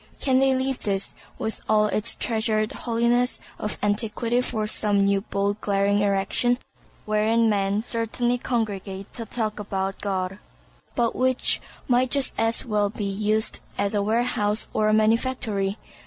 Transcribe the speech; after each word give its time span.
Can 0.19 0.39
they 0.39 0.55
leave 0.55 0.79
this, 0.79 1.13
with 1.37 1.61
all 1.69 1.85
its 1.85 2.15
treasured 2.15 2.71
holiness 2.71 3.39
of 3.59 3.77
antiquity 3.83 4.41
for 4.41 4.65
some 4.65 5.05
new 5.05 5.21
bold 5.21 5.61
glaring 5.61 5.99
erection, 5.99 6.57
wherein 7.05 7.51
men 7.51 7.83
certainly 7.83 8.39
congregate 8.39 9.13
ta 9.13 9.25
talk 9.25 9.59
about 9.59 10.01
God, 10.01 10.39
but 10.95 11.15
which 11.15 11.61
might 11.87 12.09
just 12.09 12.33
as 12.39 12.65
well 12.65 12.89
be 12.89 13.05
used 13.05 13.59
as 13.77 13.93
a 13.93 14.01
warehouse 14.01 14.67
or 14.73 14.89
a 14.89 14.91
manufactory? 14.93 15.77